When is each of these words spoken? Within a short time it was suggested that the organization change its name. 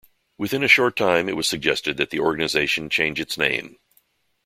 Within 0.39 0.63
a 0.63 0.67
short 0.67 0.95
time 0.95 1.29
it 1.29 1.35
was 1.35 1.47
suggested 1.47 1.97
that 1.97 2.09
the 2.09 2.19
organization 2.19 2.89
change 2.89 3.19
its 3.19 3.37
name. 3.37 3.77